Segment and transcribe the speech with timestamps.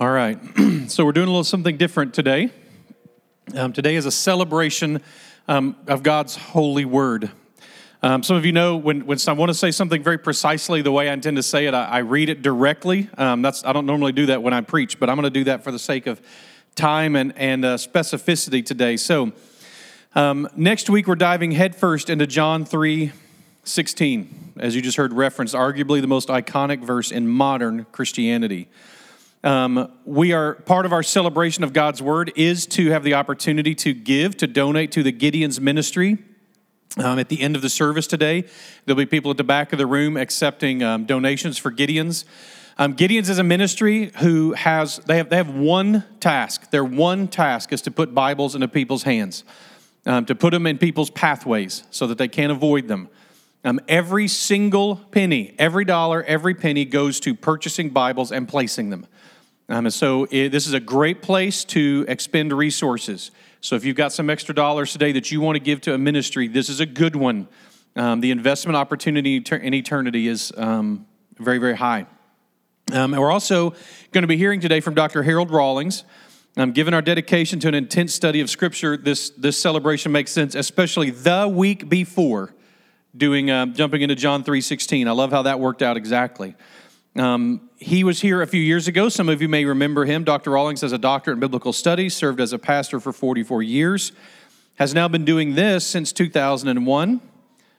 [0.00, 0.38] All right.
[0.88, 2.50] so we're doing a little something different today.
[3.54, 5.02] Um, today is a celebration
[5.46, 7.30] um, of God's holy word.
[8.02, 10.90] Um, some of you know when, when I want to say something very precisely the
[10.90, 13.10] way I intend to say it, I, I read it directly.
[13.18, 15.44] Um, that's I don't normally do that when I preach, but I'm going to do
[15.44, 16.22] that for the sake of
[16.76, 18.96] time and, and uh, specificity today.
[18.96, 19.32] So
[20.14, 23.12] um, next week we're diving headfirst into John 3
[23.64, 28.66] 16, as you just heard referenced, arguably the most iconic verse in modern Christianity.
[29.42, 33.74] Um, we are part of our celebration of God's word is to have the opportunity
[33.76, 36.18] to give, to donate to the Gideon's ministry.
[36.98, 38.44] Um, at the end of the service today,
[38.84, 42.26] there'll be people at the back of the room accepting um, donations for Gideon's.
[42.76, 46.70] Um, Gideon's is a ministry who has they have they have one task.
[46.70, 49.44] Their one task is to put Bibles into people's hands,
[50.04, 53.08] um, to put them in people's pathways so that they can't avoid them.
[53.64, 59.06] Um, every single penny, every dollar, every penny goes to purchasing Bibles and placing them.
[59.70, 63.30] Um, and so it, this is a great place to expend resources.
[63.60, 65.98] So if you've got some extra dollars today that you want to give to a
[65.98, 67.46] ministry, this is a good one.
[67.94, 71.06] Um, the investment opportunity in eternity is um,
[71.38, 72.06] very, very high.
[72.92, 73.70] Um, and we're also
[74.10, 75.22] going to be hearing today from Dr.
[75.22, 76.02] Harold Rawlings.
[76.56, 80.56] Um, given our dedication to an intense study of Scripture, this, this celebration makes sense,
[80.56, 82.52] especially the week before
[83.16, 85.06] doing uh, jumping into John 3.16.
[85.06, 86.56] I love how that worked out exactly.
[87.14, 89.08] Um, he was here a few years ago.
[89.08, 90.22] Some of you may remember him.
[90.22, 90.50] Dr.
[90.50, 94.12] Rawlings has a doctorate in biblical studies, served as a pastor for 44 years,
[94.74, 97.20] has now been doing this since 2001.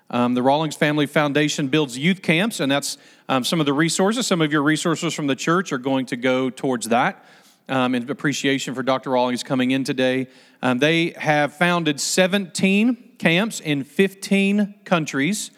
[0.09, 2.97] Um, the Rawlings Family Foundation builds youth camps, and that's
[3.29, 4.25] um, some of the resources.
[4.25, 7.23] Some of your resources from the church are going to go towards that.
[7.69, 9.11] Um, in appreciation for Dr.
[9.11, 10.27] Rawlings coming in today.
[10.61, 15.51] Um, they have founded 17 camps in 15 countries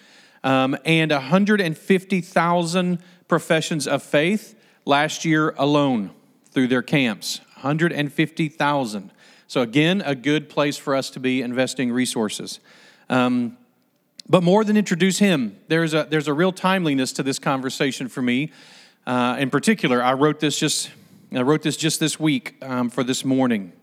[0.44, 3.00] um, and 150,000
[3.34, 4.54] professions of faith
[4.86, 6.12] last year alone
[6.52, 9.12] through their camps 150,000.
[9.48, 12.60] So, again, a good place for us to be investing resources.
[13.10, 13.58] Um,
[14.30, 18.22] but more than introduce him, there's a, there's a real timeliness to this conversation for
[18.22, 18.52] me.
[19.08, 20.92] Uh, in particular, I wrote this just
[21.36, 23.74] I wrote this just this week um, for this morning.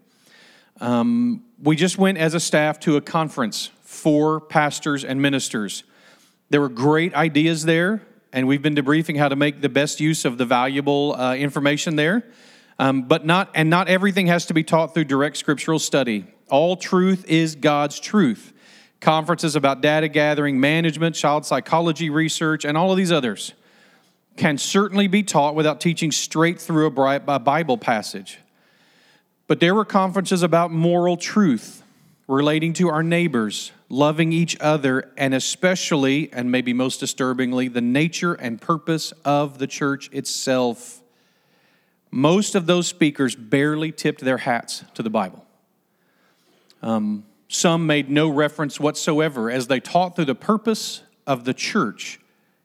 [0.81, 5.83] Um, we just went as a staff to a conference for pastors and ministers.
[6.51, 8.03] There were great ideas there
[8.33, 11.97] and we've been debriefing how to make the best use of the valuable uh, information
[11.97, 12.25] there.
[12.79, 16.27] Um, but not, and not everything has to be taught through direct scriptural study.
[16.49, 18.53] All truth is God's truth.
[19.01, 23.53] Conferences about data gathering, management, child psychology research, and all of these others
[24.37, 28.39] can certainly be taught without teaching straight through a Bible passage.
[29.47, 31.83] But there were conferences about moral truth
[32.29, 38.35] relating to our neighbors, loving each other, and especially, and maybe most disturbingly, the nature
[38.35, 41.03] and purpose of the church itself.
[42.13, 45.45] Most of those speakers barely tipped their hats to the Bible.
[46.83, 52.21] Um, some made no reference whatsoever as they taught through the purpose of the church.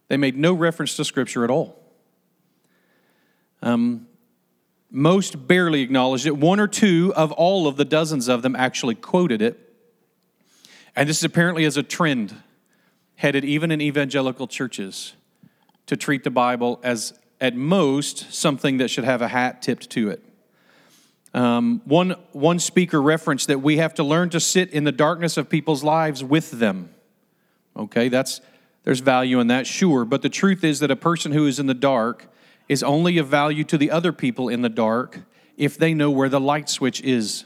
[0.07, 1.81] They made no reference to Scripture at all.
[3.63, 4.07] Um,
[4.91, 6.37] most barely acknowledged it.
[6.37, 9.64] One or two of all of the dozens of them actually quoted it.
[10.95, 12.35] And this is apparently as a trend
[13.15, 15.13] headed even in evangelical churches
[15.87, 20.09] to treat the Bible as, at most, something that should have a hat tipped to
[20.09, 20.23] it.
[21.33, 25.35] Um, one, one speaker referenced that we have to learn to sit in the darkness
[25.35, 26.89] of people's lives with them.
[27.75, 28.39] Okay, that's,
[28.83, 30.05] there's value in that, sure.
[30.05, 32.27] But the truth is that a person who is in the dark
[32.69, 35.19] is only of value to the other people in the dark
[35.57, 37.43] if they know where the light switch is.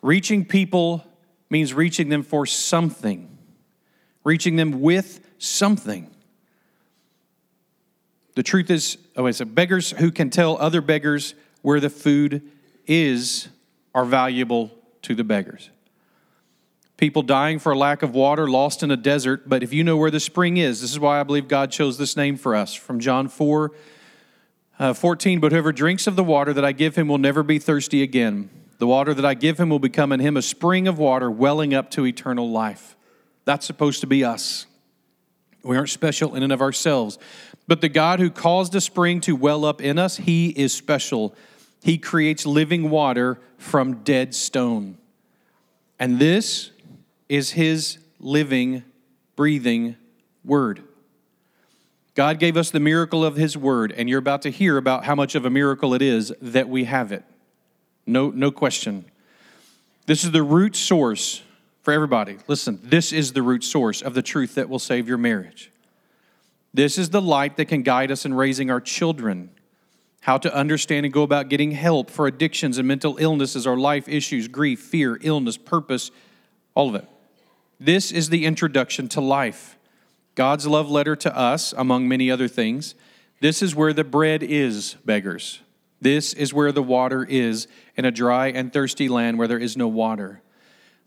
[0.00, 1.04] Reaching people
[1.50, 3.36] means reaching them for something,
[4.24, 6.10] reaching them with something.
[8.34, 12.42] The truth is, oh, it's beggars who can tell other beggars where the food
[12.86, 13.48] is
[13.94, 14.70] are valuable
[15.02, 15.70] to the beggars.
[16.96, 19.96] People dying for a lack of water, lost in a desert, but if you know
[19.96, 22.74] where the spring is, this is why I believe God chose this name for us
[22.74, 23.72] from John 4
[24.78, 25.40] uh, 14.
[25.40, 28.50] But whoever drinks of the water that I give him will never be thirsty again.
[28.78, 31.74] The water that I give him will become in him a spring of water welling
[31.74, 32.96] up to eternal life.
[33.44, 34.66] That's supposed to be us.
[35.64, 37.18] We aren't special in and of ourselves.
[37.66, 41.34] But the God who caused a spring to well up in us, he is special.
[41.82, 44.96] He creates living water from dead stone.
[45.98, 46.70] And this
[47.28, 48.84] is his living,
[49.36, 49.96] breathing
[50.44, 50.82] word.
[52.14, 55.14] God gave us the miracle of his word, and you're about to hear about how
[55.14, 57.24] much of a miracle it is that we have it.
[58.08, 59.04] No, no question.
[60.06, 61.42] This is the root source
[61.82, 62.38] for everybody.
[62.48, 65.70] Listen, this is the root source of the truth that will save your marriage.
[66.72, 69.50] This is the light that can guide us in raising our children.
[70.20, 74.08] how to understand and go about getting help for addictions and mental illnesses or life
[74.08, 76.10] issues, grief, fear, illness, purpose,
[76.74, 77.08] all of it.
[77.80, 79.78] This is the introduction to life.
[80.34, 82.94] God's love letter to us, among many other things.
[83.40, 85.60] This is where the bread is, beggars.
[86.00, 87.66] This is where the water is
[87.96, 90.42] in a dry and thirsty land where there is no water.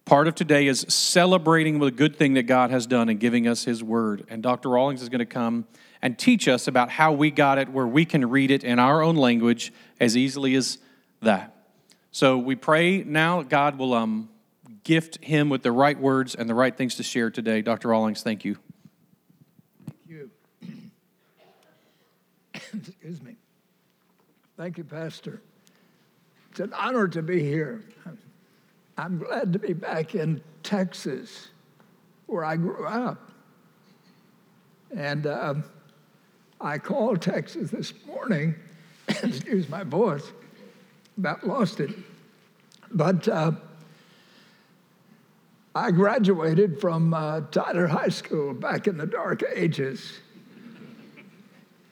[0.06, 3.64] Part of today is celebrating the good thing that God has done and giving us
[3.64, 4.26] His Word.
[4.30, 4.70] And Dr.
[4.70, 5.66] Rawlings is going to come
[6.02, 9.02] and teach us about how we got it, where we can read it in our
[9.02, 10.80] own language as easily as
[11.22, 11.56] that.
[12.12, 14.30] So we pray now God will um,
[14.84, 17.62] gift him with the right words and the right things to share today.
[17.62, 17.90] Dr.
[17.90, 18.58] Rawlings, thank you.
[19.86, 20.32] Thank you.
[22.74, 23.38] Excuse me.
[24.62, 25.42] Thank you, Pastor.
[26.52, 27.84] It's an honor to be here.
[28.96, 31.48] I'm glad to be back in Texas,
[32.28, 33.32] where I grew up.
[34.96, 35.56] And uh,
[36.62, 38.54] I called Texas this morning,
[39.08, 40.32] excuse my voice,
[41.18, 41.90] about lost it.
[42.92, 43.54] But uh,
[45.74, 50.20] I graduated from uh, Tyler High School back in the dark ages.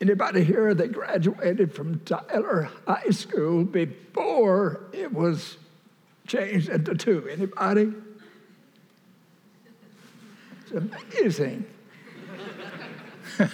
[0.01, 5.57] Anybody here that graduated from Tyler High School before it was
[6.25, 7.27] changed into two?
[7.29, 7.93] Anybody?
[10.61, 11.65] It's amazing.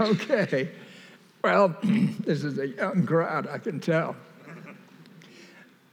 [0.00, 0.68] okay.
[1.42, 4.14] Well, this is a young crowd, I can tell.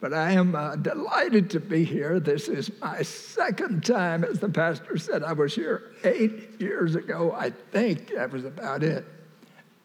[0.02, 2.22] But I am uh, delighted to be here.
[2.22, 5.24] This is my second time, as the pastor said.
[5.24, 7.34] I was here eight years ago.
[7.38, 9.06] I think that was about it.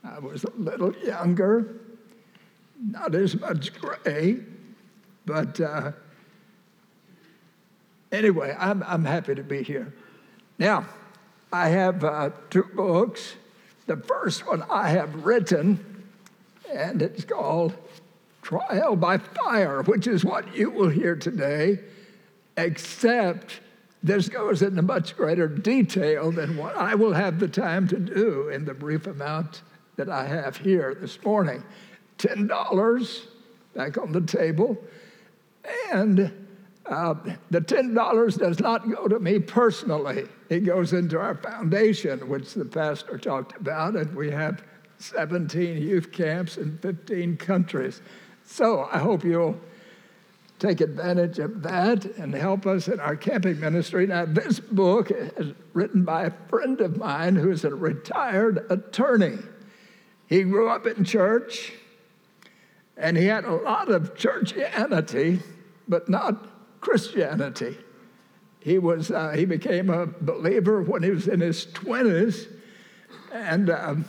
[0.04, 1.80] I was a little younger,
[2.80, 4.38] not as much gray,
[5.26, 5.92] but uh,
[8.12, 9.92] anyway, I'm, I'm happy to be here.
[10.58, 10.86] Now,
[11.52, 13.34] I have uh, two books.
[13.86, 16.04] The first one I have written,
[16.72, 17.74] and it's called
[18.44, 21.80] Trial by Fire, which is what you will hear today,
[22.56, 23.60] except
[24.02, 28.50] this goes into much greater detail than what I will have the time to do
[28.50, 29.62] in the brief amount
[29.96, 31.64] that I have here this morning.
[32.18, 33.22] $10
[33.74, 34.76] back on the table.
[35.90, 36.30] And
[36.86, 37.14] uh,
[37.50, 40.28] the $10 does not go to me personally.
[40.50, 44.62] It goes into our foundation, which the pastor talked about, and we have
[44.98, 48.02] 17 youth camps in 15 countries.
[48.44, 49.58] So I hope you'll
[50.58, 54.06] take advantage of that and help us in our camping ministry.
[54.06, 59.38] Now, this book is written by a friend of mine who is a retired attorney.
[60.26, 61.72] He grew up in church
[62.96, 65.42] and he had a lot of churchianity,
[65.88, 67.76] but not Christianity.
[68.60, 72.46] He, was, uh, he became a believer when he was in his 20s,
[73.32, 74.04] and um,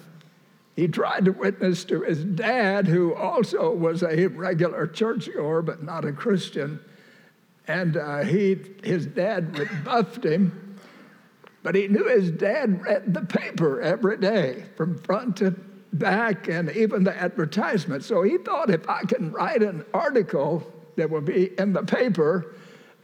[0.76, 6.04] he tried to witness to his dad, who also was a regular churchgoer but not
[6.06, 6.80] a Christian.
[7.68, 10.78] And uh, he, his dad rebuffed him,
[11.64, 15.52] but he knew his dad read the paper every day from front to
[15.94, 18.04] back and even the advertisement.
[18.04, 22.54] So he thought if I can write an article that will be in the paper,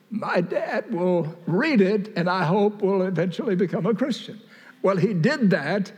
[0.09, 4.41] my dad will read it and I hope will eventually become a Christian.
[4.81, 5.91] Well, he did that,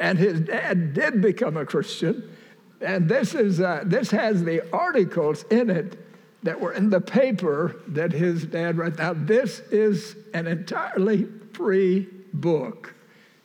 [0.00, 2.36] and his dad did become a Christian.
[2.80, 5.98] And this, is, uh, this has the articles in it
[6.42, 8.96] that were in the paper that his dad wrote.
[8.96, 12.94] Now, this is an entirely free book,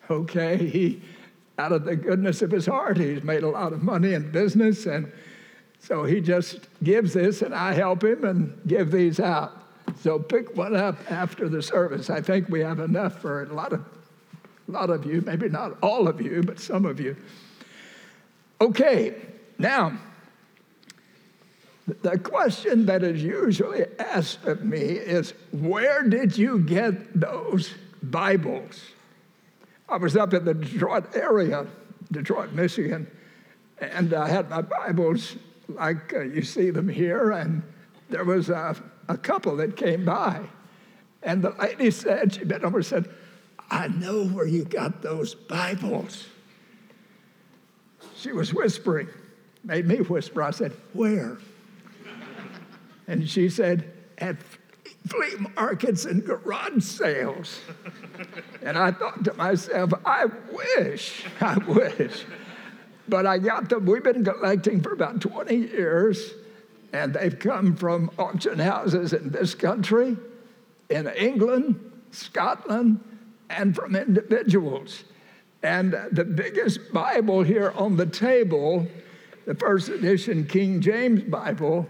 [0.10, 0.56] okay?
[0.58, 1.02] He,
[1.60, 4.86] out of the goodness of his heart, he's made a lot of money in business,
[4.86, 5.12] and
[5.80, 9.62] so he just gives this, and I help him and give these out.
[10.02, 12.10] So pick one up after the service.
[12.10, 13.86] I think we have enough for a lot of,
[14.68, 17.16] a lot of you, maybe not all of you, but some of you.
[18.60, 19.16] Okay,
[19.58, 19.98] now,
[22.02, 28.82] the question that is usually asked of me is where did you get those Bibles?
[29.88, 31.68] I was up in the Detroit area,
[32.12, 33.08] Detroit, Michigan,
[33.80, 35.36] and I had my Bibles
[35.68, 37.62] like uh, you see them here, and
[38.10, 38.76] there was a
[39.08, 40.42] a couple that came by.
[41.24, 43.10] And the lady said, she bent over and said,
[43.70, 46.28] I know where you got those Bibles.
[48.16, 49.08] She was whispering,
[49.64, 50.44] made me whisper.
[50.44, 51.38] I said, Where?
[53.08, 54.38] And she said, At
[55.08, 57.60] flea markets and garage sales.
[58.62, 62.26] and I thought to myself, I wish, I wish.
[63.08, 66.34] But I got them, we've been collecting for about 20 years.
[66.94, 70.16] And they've come from auction houses in this country,
[70.90, 73.04] in England, Scotland,
[73.50, 75.04] and from individuals.
[75.64, 78.88] And the biggest Bible here on the table,
[79.46, 81.88] the first edition King James Bible,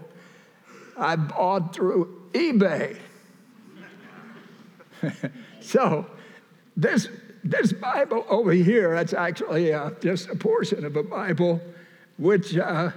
[0.96, 2.96] I bought through eBay.
[5.60, 6.06] so
[6.76, 7.08] this,
[7.44, 11.60] this Bible over here, that's actually uh, just a portion of a Bible,
[12.16, 12.90] which, uh,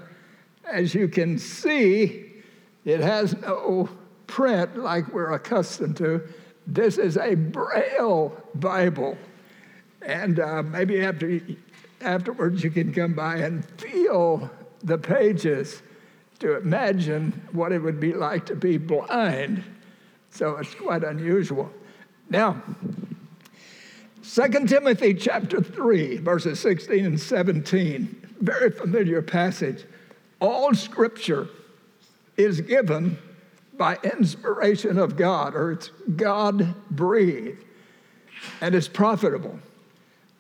[0.66, 2.32] as you can see,
[2.86, 3.90] it has no
[4.28, 6.22] print like we're accustomed to.
[6.72, 9.18] This is a Braille Bible.
[10.04, 11.42] And uh, maybe after,
[12.00, 14.52] afterwards you can come by and feel
[14.84, 15.82] the pages
[16.38, 19.64] to imagine what it would be like to be blind.
[20.30, 21.72] So it's quite unusual.
[22.30, 22.62] Now,
[24.22, 29.86] 2 Timothy chapter 3, verses 16 and 17, very familiar passage.
[30.40, 31.48] All scripture
[32.38, 33.18] is given
[33.80, 37.64] by inspiration of God, or it's God breathed,
[38.62, 39.58] and it's profitable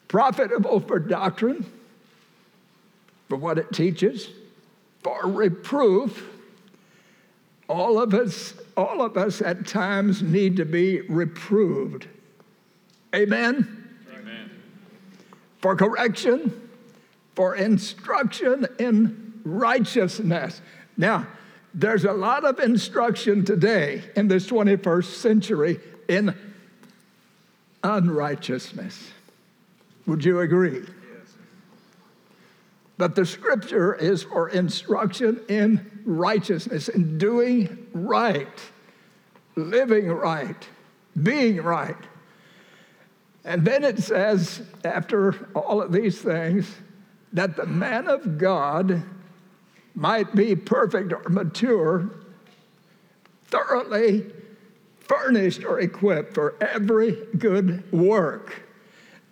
[0.09, 1.65] profitable for doctrine,
[3.29, 4.27] for what it teaches,
[5.01, 6.27] for reproof.
[7.69, 12.07] All of us, all of us at times need to be reproved.
[13.15, 13.87] Amen?
[14.11, 14.49] Amen.
[15.61, 16.69] For correction,
[17.35, 20.61] for instruction in righteousness.
[20.97, 21.27] Now,
[21.73, 26.35] there's a lot of instruction today in this 21st century in
[27.83, 29.11] unrighteousness.
[30.05, 30.85] Would you agree?
[32.97, 38.59] But the scripture is for instruction in righteousness, in doing right,
[39.55, 40.67] living right,
[41.21, 41.95] being right.
[43.45, 46.69] And then it says, after all of these things,
[47.31, 49.01] that the man of God
[49.95, 52.09] might be perfect or mature,
[53.47, 54.25] thoroughly
[54.99, 58.61] furnished or equipped for every good work.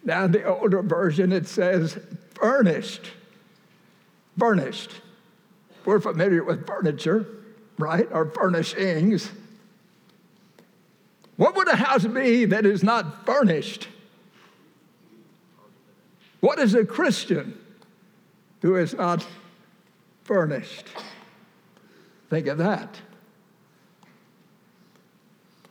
[0.04, 2.00] Now, the older version, it says
[2.34, 3.12] furnished.
[4.38, 4.92] Furnished.
[5.86, 7.28] We're familiar with furniture,
[7.78, 8.08] right?
[8.12, 9.32] Or furnishings.
[11.38, 13.88] What would a house be that is not furnished?
[16.40, 17.58] What is a Christian
[18.62, 19.26] who is not
[20.28, 20.88] furnished?
[22.30, 23.00] Think of that.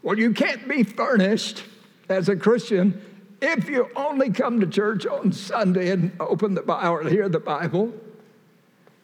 [0.02, 1.64] Well, you can't be furnished
[2.08, 3.02] as a Christian
[3.40, 7.40] if you only come to church on Sunday and open the Bible or hear the
[7.40, 7.92] Bible,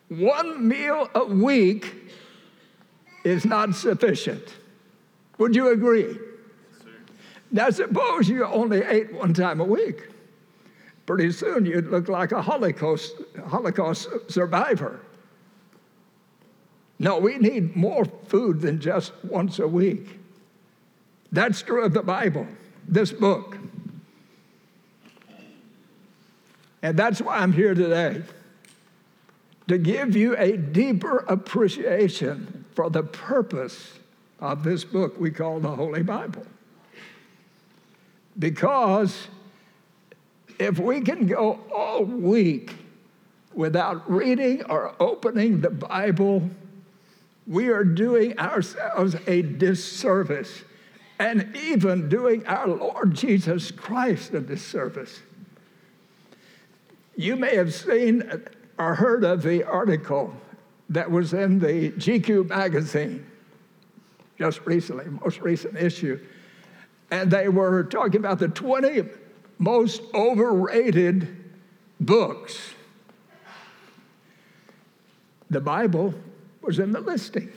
[0.08, 2.10] one meal a week
[3.24, 4.42] is not sufficient.
[5.38, 6.18] Would you agree?
[7.50, 10.08] now, suppose you only ate one time a week.
[11.04, 13.14] Pretty soon you'd look like a Holocaust,
[13.46, 15.00] Holocaust survivor.
[17.02, 20.20] No, we need more food than just once a week.
[21.32, 22.46] That's true of the Bible,
[22.86, 23.58] this book.
[26.80, 28.22] And that's why I'm here today
[29.66, 33.94] to give you a deeper appreciation for the purpose
[34.38, 36.46] of this book we call the Holy Bible.
[38.38, 39.26] Because
[40.60, 42.76] if we can go all week
[43.52, 46.48] without reading or opening the Bible,
[47.46, 50.62] we are doing ourselves a disservice
[51.18, 55.20] and even doing our Lord Jesus Christ a disservice.
[57.16, 58.44] You may have seen
[58.78, 60.34] or heard of the article
[60.88, 63.26] that was in the GQ magazine
[64.38, 66.18] just recently, most recent issue.
[67.10, 69.04] And they were talking about the 20
[69.58, 71.28] most overrated
[72.00, 72.74] books.
[75.50, 76.14] The Bible
[76.62, 77.52] was in the listing.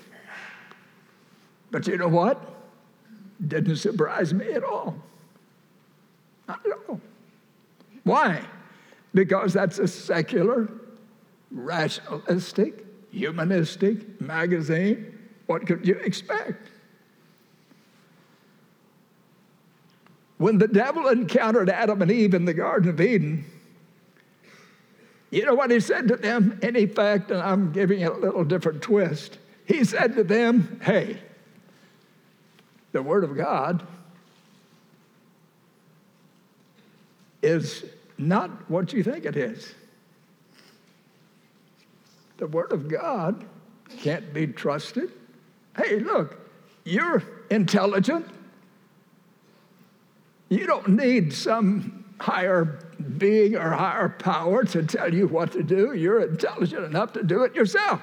[1.71, 2.41] But you know what?
[3.45, 4.95] Didn't surprise me at all.
[6.47, 7.01] Not at all.
[8.03, 8.45] Why?
[9.15, 10.69] because that's a secular,
[11.49, 15.17] rationalistic, humanistic magazine.
[15.47, 16.69] What could you expect?
[20.37, 23.45] When the devil encountered Adam and Eve in the Garden of Eden,
[25.31, 26.59] you know what he said to them?
[26.61, 29.37] In effect, and I'm giving it a little different twist.
[29.65, 31.19] He said to them, Hey,
[32.91, 33.85] the Word of God
[37.41, 37.85] is
[38.17, 39.73] not what you think it is.
[42.37, 43.45] The Word of God
[43.97, 45.11] can't be trusted.
[45.75, 46.39] Hey, look,
[46.83, 48.27] you're intelligent.
[50.49, 52.79] You don't need some higher
[53.17, 55.93] being or higher power to tell you what to do.
[55.93, 58.01] You're intelligent enough to do it yourself.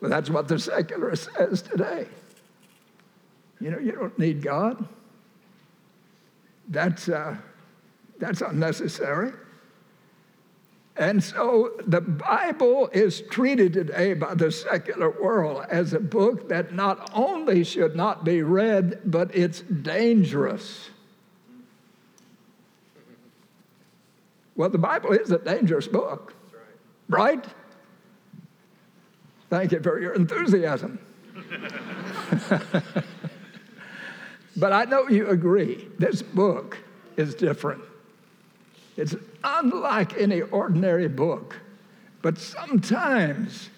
[0.00, 2.06] Well, that's what the secular says today.
[3.60, 4.88] You know, you don't need God.
[6.68, 7.36] That's, uh,
[8.18, 9.32] That's unnecessary.
[10.96, 16.74] And so the Bible is treated today by the secular world as a book that
[16.74, 20.90] not only should not be read, but it's dangerous.
[24.54, 26.34] Well, the Bible is a dangerous book,
[27.08, 27.36] right.
[27.36, 27.46] right?
[29.48, 30.98] Thank you for your enthusiasm.
[34.56, 36.78] but I know you agree, this book
[37.16, 37.82] is different.
[38.96, 41.56] It's unlike any ordinary book,
[42.20, 43.70] but sometimes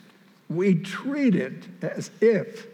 [0.49, 2.67] we treat it as if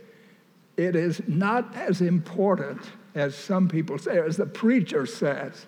[0.76, 2.80] it is not as important
[3.14, 5.66] as some people say, as the preacher says,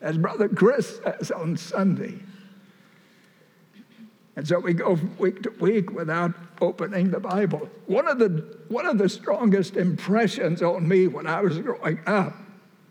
[0.00, 2.18] as Brother Chris says on Sunday.
[4.36, 7.68] And so we go from week to week without opening the Bible.
[7.86, 12.34] One of the, one of the strongest impressions on me when I was growing up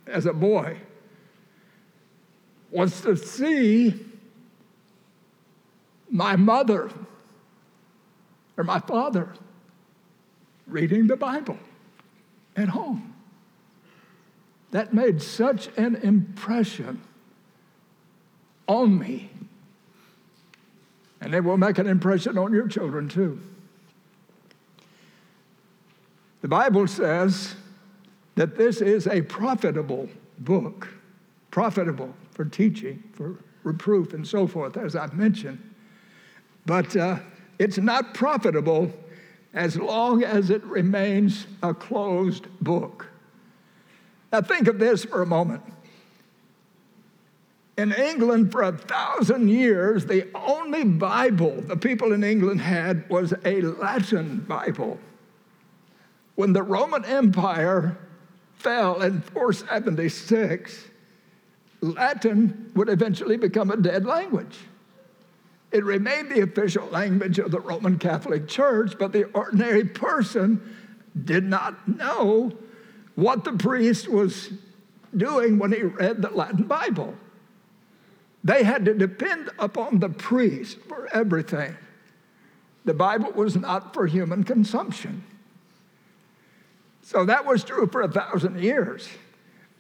[0.06, 0.78] as a boy
[2.70, 3.94] was to see
[6.10, 6.92] my mother
[8.58, 9.30] or my father
[10.66, 11.58] reading the Bible
[12.58, 13.14] at home.
[14.72, 17.02] That made such an impression
[18.68, 19.30] on me.
[21.22, 23.40] And it will make an impression on your children too.
[26.42, 27.56] The Bible says
[28.36, 30.10] that this is a profitable
[30.40, 30.88] book,
[31.50, 35.60] profitable for teaching, for reproof, and so forth, as I've mentioned.
[36.66, 37.18] But uh,
[37.58, 38.92] it's not profitable
[39.54, 43.08] as long as it remains a closed book.
[44.32, 45.64] Now, think of this for a moment.
[47.78, 53.34] In England, for a thousand years, the only Bible the people in England had was
[53.46, 55.00] a Latin Bible.
[56.36, 57.98] When the Roman Empire
[58.56, 60.86] fell in 476,
[61.82, 64.58] Latin would eventually become a dead language.
[65.72, 70.76] It remained the official language of the Roman Catholic Church, but the ordinary person
[71.26, 72.58] did not know
[73.18, 74.52] what the priest was
[75.16, 77.16] doing when he read the Latin Bible.
[78.44, 81.76] They had to depend upon the priest for everything.
[82.86, 85.24] The Bible was not for human consumption.
[87.02, 89.10] So that was true for a thousand years.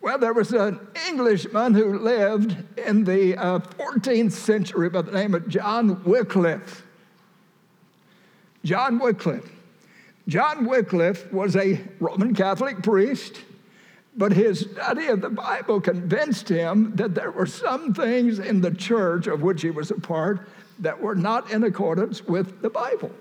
[0.01, 5.35] Well, there was an Englishman who lived in the uh, 14th century by the name
[5.35, 6.83] of John Wycliffe.
[8.65, 9.51] John Wycliffe.
[10.27, 13.41] John Wycliffe was a Roman Catholic priest,
[14.15, 18.71] but his study of the Bible convinced him that there were some things in the
[18.71, 23.11] church of which he was a part that were not in accordance with the Bible.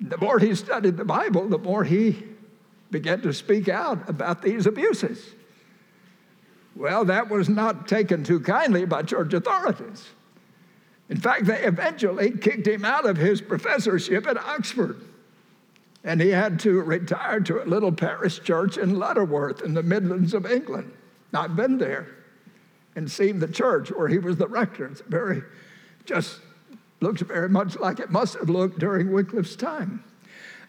[0.00, 2.22] The more he studied the Bible, the more he
[2.90, 5.34] began to speak out about these abuses.
[6.76, 10.08] Well, that was not taken too kindly by church authorities.
[11.10, 14.96] In fact, they eventually kicked him out of his professorship at Oxford.
[16.04, 20.32] And he had to retire to a little parish church in Lutterworth in the Midlands
[20.32, 20.92] of England.
[21.34, 22.06] I've been there
[22.96, 24.86] and seen the church where he was the rector.
[24.86, 25.42] It's very,
[26.06, 26.40] just
[27.00, 30.04] looks very much like it must have looked during Wycliffe's time.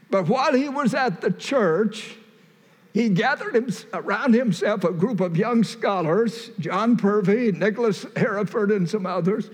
[0.09, 2.17] But while he was at the church,
[2.93, 8.89] he gathered him, around himself a group of young scholars, John Purvey, Nicholas Hereford, and
[8.89, 9.49] some others,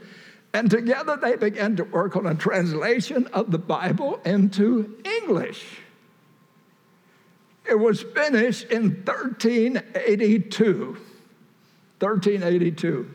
[0.58, 5.64] and together they began to work on a translation of the Bible into English.
[7.64, 10.98] It was finished in 1382.
[12.00, 13.12] 1382.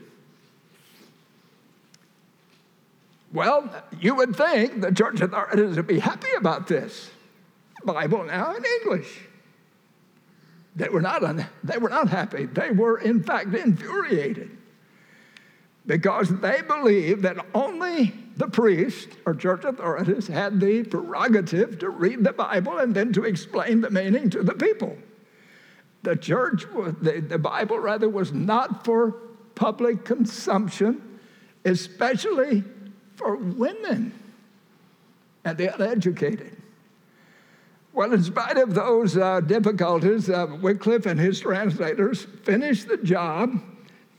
[3.33, 7.09] Well, you would think the church authorities would be happy about this.
[7.83, 9.19] Bible now in English.
[10.77, 12.45] They were not, un- they were not happy.
[12.45, 14.62] They were, in fact, infuriated
[15.85, 22.23] because they believed that only the priest or church authorities had the prerogative to read
[22.23, 24.97] the Bible and then to explain the meaning to the people.
[26.03, 26.65] The church,
[27.01, 29.11] the, the Bible rather, was not for
[29.55, 31.19] public consumption,
[31.65, 32.63] especially
[33.15, 34.13] for women
[35.45, 36.57] and the uneducated.
[37.93, 43.61] Well, in spite of those uh, difficulties, uh, Wycliffe and his translators finished the job.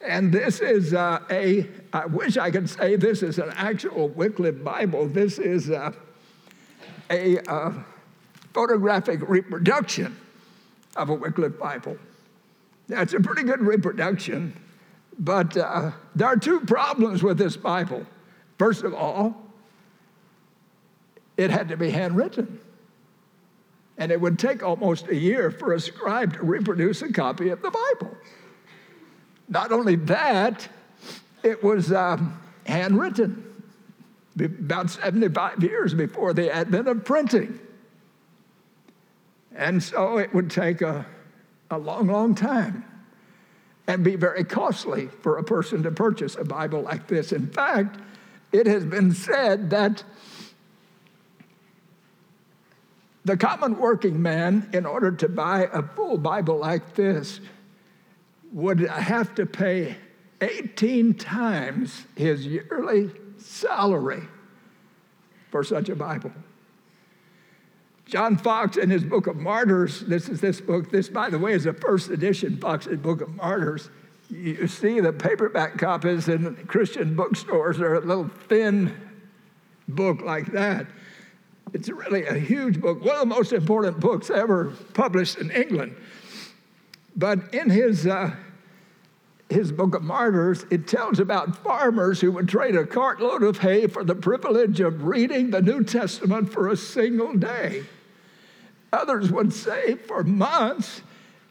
[0.05, 4.63] And this is uh, a, I wish I could say this is an actual Wycliffe
[4.63, 5.09] Bible.
[5.09, 5.93] This is uh,
[7.11, 7.73] a uh,
[8.53, 10.17] photographic reproduction
[10.97, 11.97] of a Wycliffe Bible.
[12.87, 14.55] That's a pretty good reproduction,
[15.19, 18.05] but uh, there are two problems with this Bible.
[18.59, 19.35] First of all,
[21.39, 22.61] it had to be handwritten.
[23.97, 27.63] And it would take almost a year for a scribe to reproduce a copy of
[27.63, 28.17] the Bible.
[29.49, 30.69] Not only that,
[31.43, 33.45] it was um, handwritten
[34.39, 37.61] about 75 years before the advent of printing.
[39.55, 41.07] And so it would take a,
[41.71, 42.85] a long, long time
[43.87, 47.33] and be very costly for a person to purchase a Bible like this.
[47.33, 48.01] In fact,
[48.51, 50.03] it has been said that
[53.25, 57.41] the common working man, in order to buy a full Bible like this,
[58.55, 59.97] would have to pay
[60.41, 64.23] 18 times his yearly salary
[65.51, 66.31] for such a Bible.
[68.07, 71.53] John Foxe, in his book of Martyrs, this is this book, this, by the way,
[71.53, 73.91] is a first edition, Foxe's Book of Martyrs.
[74.31, 78.95] You see the paperback copies in Christian bookstores are a little thin
[79.89, 80.87] book like that.
[81.73, 85.97] It's really a huge book, one of the most important books ever published in England.
[87.17, 88.35] But in his, uh,
[89.51, 93.87] his book of Martyrs, it tells about farmers who would trade a cartload of hay
[93.87, 97.85] for the privilege of reading the New Testament for a single day.
[98.93, 101.03] Others would save for months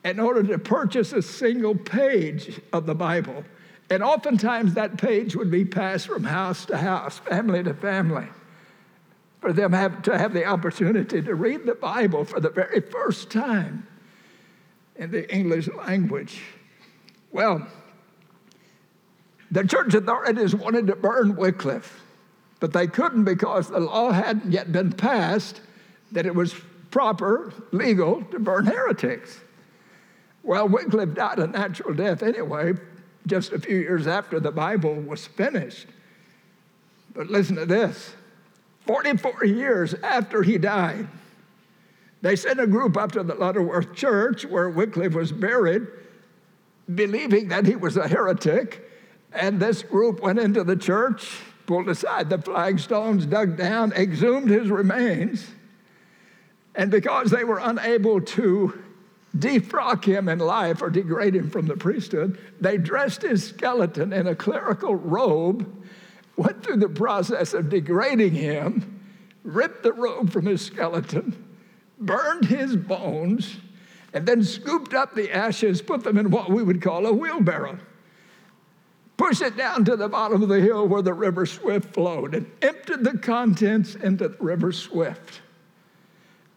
[0.03, 3.43] in order to purchase a single page of the Bible.
[3.89, 8.27] And oftentimes that page would be passed from house to house, family to family,
[9.39, 13.29] for them have, to have the opportunity to read the Bible for the very first
[13.29, 13.85] time
[14.95, 16.41] in the English language.
[17.31, 17.67] Well,
[19.53, 22.01] the church authorities wanted to burn Wycliffe,
[22.59, 25.61] but they couldn't because the law hadn't yet been passed
[26.11, 26.55] that it was
[26.89, 29.39] proper, legal to burn heretics.
[30.41, 32.73] Well, Wycliffe died a natural death anyway,
[33.27, 35.85] just a few years after the Bible was finished.
[37.13, 38.15] But listen to this
[38.87, 41.07] 44 years after he died,
[42.23, 45.85] they sent a group up to the Lutterworth Church where Wycliffe was buried,
[46.93, 48.89] believing that he was a heretic.
[49.33, 54.69] And this group went into the church, pulled aside the flagstones, dug down, exhumed his
[54.69, 55.47] remains.
[56.75, 58.83] And because they were unable to
[59.37, 64.27] defrock him in life or degrade him from the priesthood, they dressed his skeleton in
[64.27, 65.83] a clerical robe,
[66.35, 69.01] went through the process of degrading him,
[69.43, 71.55] ripped the robe from his skeleton,
[71.99, 73.57] burned his bones,
[74.13, 77.79] and then scooped up the ashes, put them in what we would call a wheelbarrow.
[79.17, 82.49] Pushed it down to the bottom of the hill where the river Swift flowed and
[82.61, 85.41] emptied the contents into the river Swift.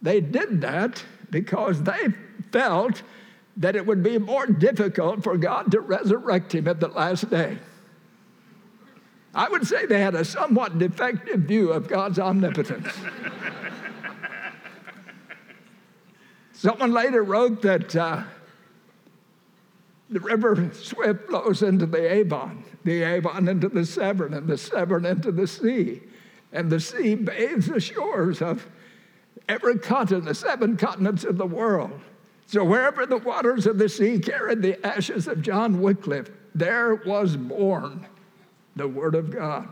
[0.00, 2.08] They did that because they
[2.52, 3.02] felt
[3.58, 7.58] that it would be more difficult for God to resurrect him at the last day.
[9.34, 12.88] I would say they had a somewhat defective view of God's omnipotence.
[16.54, 18.22] Someone later wrote that uh,
[20.08, 25.04] the river Swift flows into the Avon, the Avon into the Severn, and the Severn
[25.04, 26.02] into the sea.
[26.52, 28.66] And the sea bathes the shores of
[29.48, 32.00] every continent, the seven continents of the world.
[32.46, 37.36] So wherever the waters of the sea carried the ashes of John Wycliffe, there was
[37.36, 38.06] born
[38.76, 39.68] the Word of God.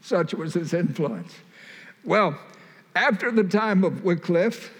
[0.00, 1.32] Such was his influence.
[2.04, 2.38] Well,
[2.96, 4.72] after the time of Wycliffe,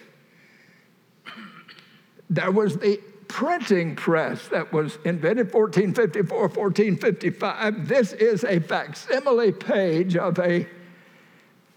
[2.29, 3.01] there was the
[3.33, 7.88] printing press that was invented 1454, 1455.
[7.88, 10.66] This is a facsimile page of a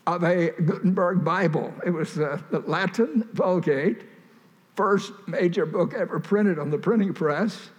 [0.05, 1.73] of a Gutenberg Bible.
[1.85, 4.03] It was the, the Latin Vulgate,
[4.75, 7.69] first major book ever printed on the printing press,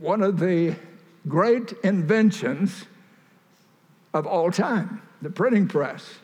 [0.00, 0.74] one of the
[1.28, 2.86] great inventions
[4.14, 6.14] of all time, the printing press,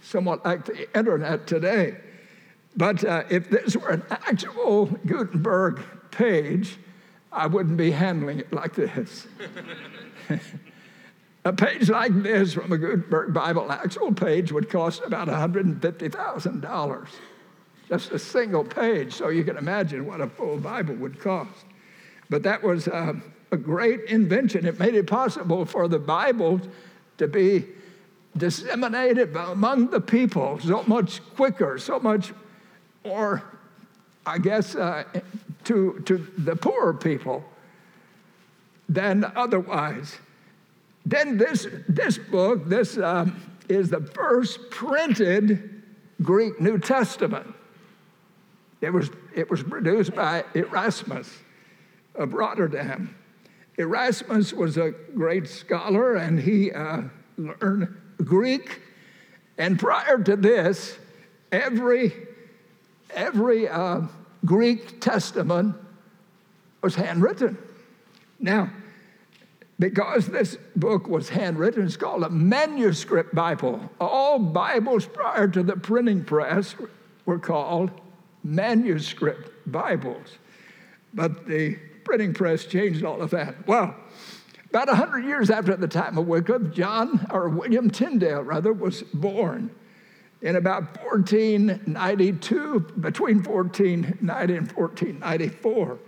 [0.00, 1.96] somewhat like the internet today.
[2.76, 5.82] But uh, if this were an actual Gutenberg
[6.16, 6.78] page,
[7.30, 9.26] I wouldn't be handling it like this.
[11.44, 17.08] A page like this from a Gutenberg Bible, actual page, would cost about $150,000.
[17.88, 21.64] Just a single page, so you can imagine what a full Bible would cost.
[22.28, 23.12] But that was uh,
[23.52, 24.66] a great invention.
[24.66, 26.60] It made it possible for the Bible
[27.18, 27.66] to be
[28.36, 32.32] disseminated among the people so much quicker, so much
[33.04, 33.44] more,
[34.26, 35.04] I guess, uh,
[35.66, 37.44] to, to the poorer people
[38.88, 40.16] than otherwise.
[41.04, 45.82] Then this, this book, this um, is the first printed
[46.22, 47.52] Greek New Testament.
[48.80, 51.30] It was, it was produced by Erasmus
[52.14, 53.14] of Rotterdam.
[53.78, 57.02] Erasmus was a great scholar and he uh,
[57.36, 58.80] learned Greek.
[59.58, 60.98] And prior to this,
[61.50, 62.12] every,
[63.10, 64.02] every uh,
[64.44, 65.76] Greek testament
[66.82, 67.58] was handwritten.
[68.38, 68.70] Now,
[69.78, 73.90] because this book was handwritten, it's called a manuscript Bible.
[74.00, 76.74] All Bibles prior to the printing press
[77.26, 77.90] were called
[78.42, 80.38] manuscript Bibles.
[81.12, 83.66] But the printing press changed all of that.
[83.66, 83.94] Well,
[84.70, 89.70] about 100 years after the time of Wycliffe, John, or William Tyndale, rather, was born
[90.46, 95.98] in about 1492, between 1490 and 1494.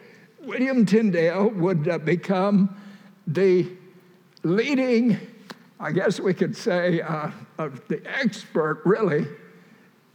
[0.42, 2.81] William Tyndale would uh, become
[3.27, 3.66] the
[4.44, 5.18] leading,
[5.81, 7.33] I guess we could say, uh,
[7.88, 9.27] the expert really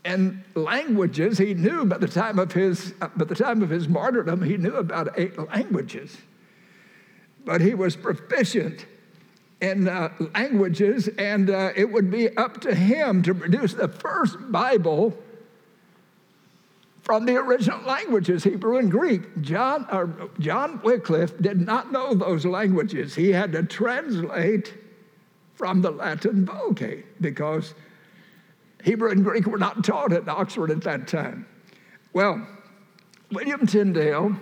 [0.05, 1.37] in languages.
[1.37, 4.55] He knew by the time of his uh, by the time of his martyrdom, he
[4.55, 6.17] knew about eight languages,
[7.43, 8.85] but he was proficient
[9.63, 14.35] in uh, languages, and uh, it would be up to him to produce the first
[14.51, 15.17] Bible
[17.01, 19.21] from the original languages, Hebrew and Greek.
[19.41, 23.15] John, or John Wycliffe did not know those languages.
[23.15, 24.73] He had to translate
[25.55, 27.73] from the Latin Vulgate because
[28.83, 31.47] Hebrew and Greek were not taught at Oxford at that time.
[32.11, 32.45] Well,
[33.31, 34.35] William Tyndale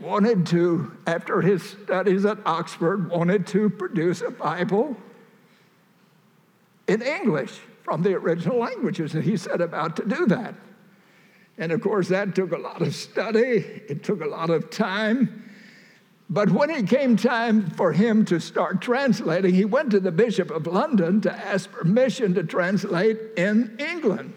[0.00, 4.96] wanted to, after his studies at Oxford, wanted to produce a Bible
[6.88, 10.54] in English from the original languages, and he set about to do that.
[11.58, 15.44] And of course, that took a lot of study, it took a lot of time.
[16.28, 20.50] But when it came time for him to start translating, he went to the Bishop
[20.50, 24.32] of London to ask permission to translate in England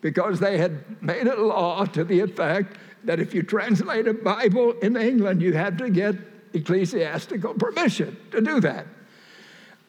[0.00, 2.76] because they had made a law to the effect
[3.08, 6.14] that if you translate a Bible in England, you had to get
[6.52, 8.86] ecclesiastical permission to do that.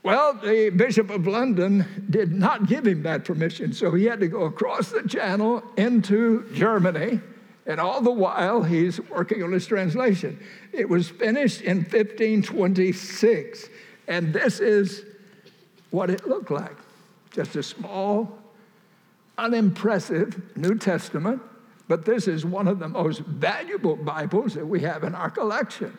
[0.03, 4.29] Well, the Bishop of London did not give him that permission, so he had to
[4.29, 7.19] go across the channel into Germany,
[7.65, 10.39] and all the while he's working on his translation.
[10.71, 13.67] It was finished in 1526,
[14.07, 15.03] and this is
[15.91, 16.77] what it looked like
[17.31, 18.39] just a small,
[19.37, 21.41] unimpressive New Testament,
[21.89, 25.97] but this is one of the most valuable Bibles that we have in our collection.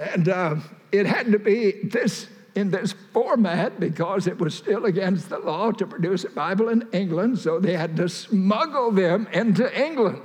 [0.00, 0.56] And uh,
[0.92, 5.72] it had to be this in this format because it was still against the law
[5.72, 10.22] to produce a Bible in England, so they had to smuggle them into England.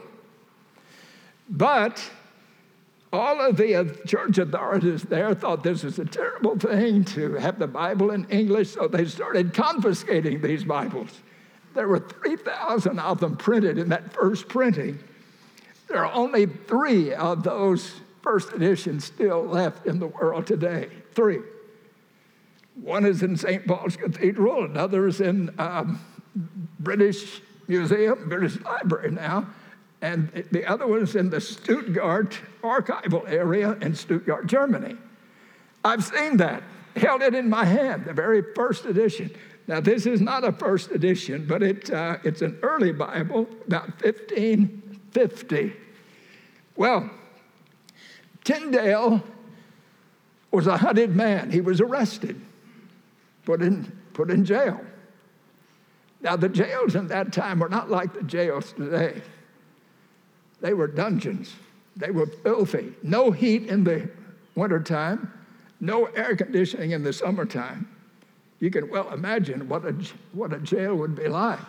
[1.49, 2.07] But
[3.11, 7.65] all of the church authorities there thought this was a terrible thing to have the
[7.65, 11.19] Bible in English, so they started confiscating these Bibles.
[11.73, 14.99] There were 3,000 of them printed in that first printing.
[15.87, 20.89] There are only three of those first editions still left in the world today.
[21.13, 21.39] Three.
[22.81, 23.65] One is in St.
[23.67, 25.99] Paul's Cathedral, another is in um,
[26.79, 29.47] British Museum, British Library now,
[30.01, 34.95] and the other one is in the Stuttgart archival area in Stuttgart, Germany.
[35.83, 36.63] I've seen that,
[36.95, 39.31] held it in my hand, the very first edition.
[39.69, 44.01] Now, this is not a first edition, but it, uh, it's an early Bible, about
[44.01, 45.73] 1550.
[46.75, 47.07] Well,
[48.43, 49.21] Tyndale
[50.49, 51.51] was a hunted man.
[51.51, 52.41] He was arrested,
[53.45, 54.81] put in, put in jail.
[56.19, 59.21] Now, the jails in that time were not like the jails today.
[60.61, 61.53] They were dungeons.
[61.95, 62.95] They were filthy.
[63.03, 64.09] No heat in the
[64.55, 65.31] wintertime,
[65.79, 67.87] no air conditioning in the summertime.
[68.59, 69.95] You can well imagine what a,
[70.33, 71.59] what a jail would be like.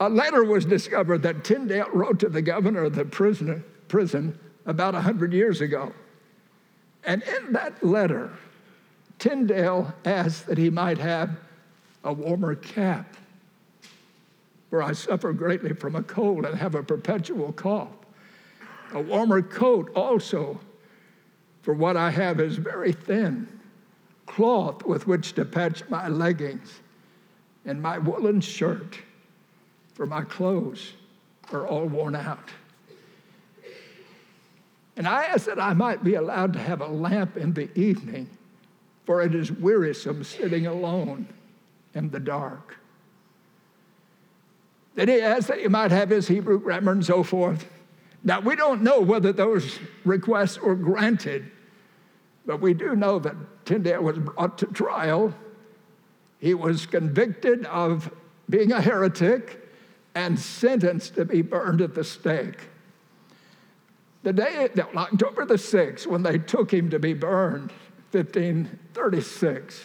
[0.00, 4.94] A letter was discovered that Tyndale wrote to the governor of the prisoner, prison about
[4.94, 5.92] 100 years ago.
[7.04, 8.30] And in that letter,
[9.18, 11.30] Tyndale asked that he might have
[12.02, 13.14] a warmer cap,
[14.70, 17.88] for I suffer greatly from a cold and have a perpetual cough.
[18.94, 20.58] A warmer coat also,
[21.60, 23.59] for what I have is very thin,
[24.30, 26.80] cloth with which to patch my leggings,
[27.66, 28.96] and my woolen shirt,
[29.94, 30.92] for my clothes
[31.52, 32.48] are all worn out.
[34.96, 38.28] And I asked that I might be allowed to have a lamp in the evening,
[39.04, 41.26] for it is wearisome sitting alone
[41.94, 42.76] in the dark.
[44.94, 47.66] Then he asked that he might have his Hebrew grammar and so forth.
[48.22, 51.50] Now, we don't know whether those requests were granted,
[52.46, 53.34] but we do know that
[53.70, 55.32] Tyndale was brought to trial.
[56.40, 58.12] He was convicted of
[58.48, 59.64] being a heretic
[60.12, 62.58] and sentenced to be burned at the stake.
[64.24, 67.70] The day, October the 6th, when they took him to be burned,
[68.10, 69.84] 1536,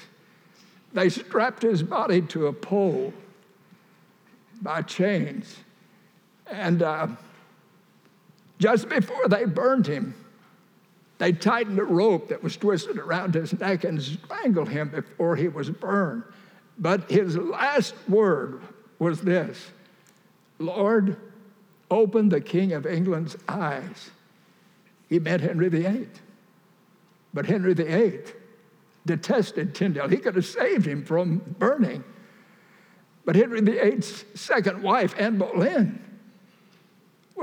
[0.94, 3.14] they strapped his body to a pole
[4.64, 5.58] by chains.
[6.48, 7.08] And uh,
[8.58, 10.16] just before they burned him,
[11.18, 15.48] They tightened a rope that was twisted around his neck and strangled him before he
[15.48, 16.24] was burned.
[16.78, 18.62] But his last word
[19.00, 19.72] was this
[20.60, 21.18] Lord,
[21.90, 24.12] open the King of England's eyes.
[25.10, 26.08] He meant Henry VIII.
[27.34, 28.22] But Henry VIII
[29.06, 30.08] detested Tyndale.
[30.08, 32.04] He could have saved him from burning.
[33.24, 36.02] But Henry VIII's second wife, Anne Boleyn,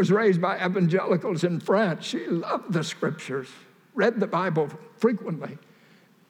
[0.03, 2.05] was raised by evangelicals in France.
[2.05, 3.47] She loved the scriptures,
[3.95, 5.57] read the Bible frequently,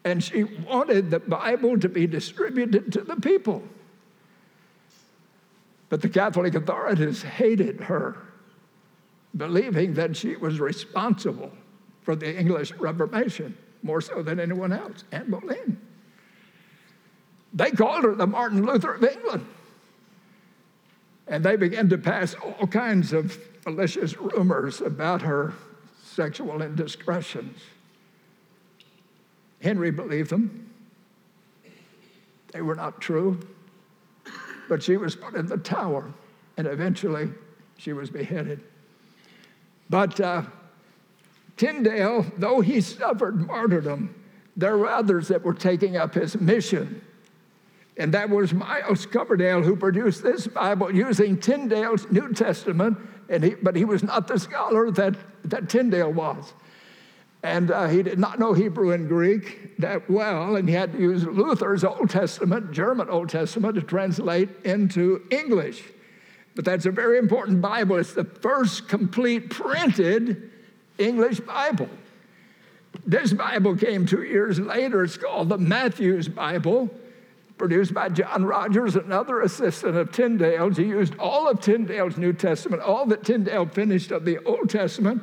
[0.05, 3.63] and she wanted the Bible to be distributed to the people.
[5.89, 8.19] But the Catholic authorities hated her,
[9.35, 11.51] believing that she was responsible
[12.03, 15.81] for the English Reformation more so than anyone else, Anne Boleyn.
[17.55, 19.47] They called her the Martin Luther of England.
[21.27, 25.55] And they began to pass all kinds of malicious rumors about her
[26.03, 27.59] sexual indiscretions.
[29.61, 30.71] Henry believed them.
[32.53, 33.41] They were not true.
[34.69, 36.13] But she was put in the tower,
[36.57, 37.31] and eventually
[37.77, 38.61] she was beheaded.
[39.91, 40.43] But uh,
[41.57, 44.15] Tyndale, though he suffered martyrdom,
[44.57, 47.03] there were others that were taking up his mission.
[47.97, 52.97] And that was Miles Coverdale who produced this Bible using Tyndale's New Testament,
[53.29, 56.55] and he, but he was not the scholar that, that Tyndale was.
[57.43, 60.99] And uh, he did not know Hebrew and Greek that well, and he had to
[60.99, 65.83] use Luther's Old Testament, German Old Testament, to translate into English.
[66.55, 67.97] But that's a very important Bible.
[67.97, 70.51] It's the first complete printed
[70.99, 71.89] English Bible.
[73.05, 75.03] This Bible came two years later.
[75.03, 76.91] It's called the Matthew's Bible
[77.63, 80.77] produced by John Rogers, another assistant of Tyndale's.
[80.77, 85.23] He used all of Tyndale's New Testament, all that Tyndale finished of the Old Testament,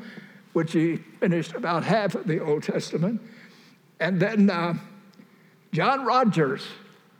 [0.54, 3.19] which he finished about half of the Old Testament.
[3.99, 4.75] And then uh,
[5.73, 6.65] John Rogers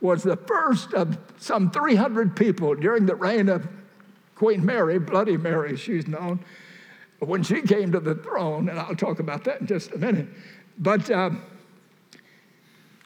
[0.00, 3.68] was the first of some 300 people during the reign of
[4.36, 6.42] Queen Mary, Bloody Mary, she's known,
[7.18, 10.28] when she came to the throne, and I'll talk about that in just a minute.
[10.78, 11.32] But uh,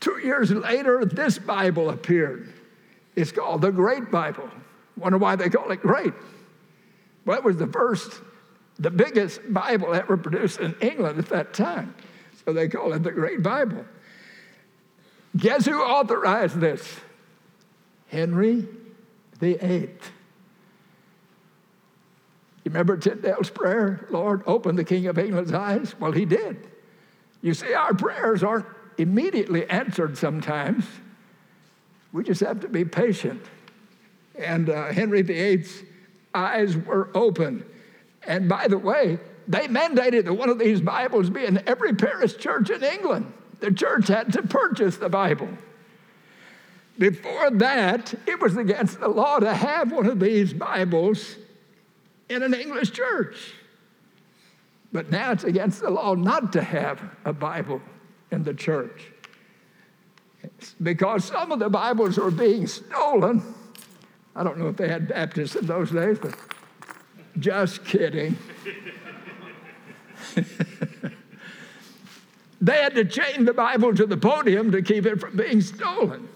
[0.05, 2.53] Two years later, this Bible appeared.
[3.17, 4.51] It's called the Great Bible.
[4.99, 6.13] Wonder why they call it great?
[7.25, 8.21] Well, it was the first,
[8.79, 11.95] the biggest Bible ever produced in England at that time.
[12.45, 13.83] So they call it the Great Bible.
[15.39, 16.87] Guess who authorized this?
[18.09, 18.69] Henry
[19.41, 19.89] VIII.
[22.63, 25.99] You remember Tyndale's prayer, Lord, open the King of England's eyes?
[25.99, 26.69] Well, he did.
[27.41, 28.67] You see, our prayers aren't
[28.99, 30.85] immediately answered sometimes.
[32.13, 33.43] We just have to be patient.
[34.37, 35.83] And uh, Henry VIII's
[36.35, 37.65] eyes were open.
[38.27, 42.37] And by the way, they mandated that one of these Bibles be in every parish
[42.37, 43.33] church in England.
[43.61, 45.49] The church had to purchase the Bible.
[46.99, 51.37] Before that, it was against the law to have one of these Bibles
[52.29, 53.55] in an English church.
[54.93, 57.81] But now it's against the law not to have a Bible
[58.35, 59.13] in the church.
[60.83, 63.43] Because some of the Bibles were being stolen.
[64.37, 66.37] I don't know if they had Baptists in those days, but
[67.39, 68.37] just kidding.
[72.61, 76.29] they had to chain the Bible to the podium to keep it from being stolen.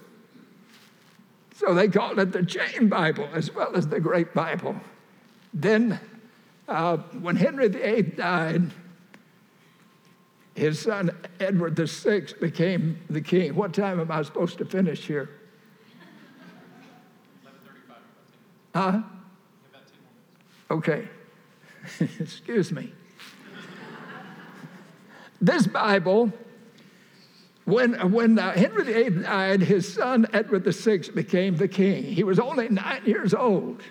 [1.57, 4.77] So they called it the chain Bible as well as the Great Bible.
[5.53, 5.99] Then,
[6.69, 8.71] uh, when Henry VIII died,
[10.59, 13.55] his son Edward VI became the king.
[13.55, 15.31] What time am I supposed to finish here?
[18.75, 19.03] Huh?
[20.71, 21.09] Okay.
[22.21, 22.93] Excuse me.
[25.41, 26.33] this Bible,
[27.65, 32.05] when, when uh, Henry VIII died, his son Edward VI became the king.
[32.05, 33.83] He was only nine years old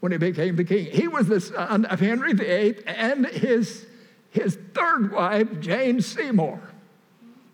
[0.00, 0.86] when he became the king.
[0.86, 3.86] He was the son of Henry VIII and his
[4.30, 6.60] his third wife, Jane Seymour.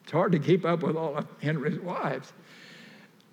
[0.02, 2.32] It's hard to keep up with all of Henry's wives.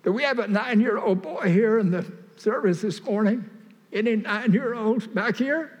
[0.02, 2.04] Do we have a nine year old boy here in the
[2.36, 3.48] service this morning?
[3.92, 5.78] Any nine year olds back here?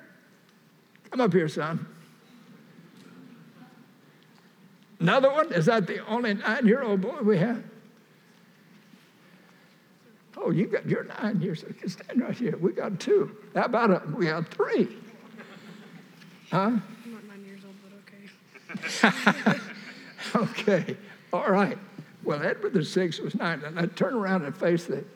[1.10, 1.86] Come up here, son.
[5.00, 5.52] Another one?
[5.52, 7.62] Is that the only nine year old boy we have?
[10.36, 11.64] Oh, you got you're nine years.
[11.86, 12.56] Stand right here.
[12.56, 13.36] We got two.
[13.54, 14.96] How about a, we have three?
[16.50, 16.78] Huh?
[20.36, 20.96] okay,
[21.32, 21.78] all right.
[22.24, 23.62] Well, Edward the Sixth was nine.
[23.74, 25.06] Now turn around and face it.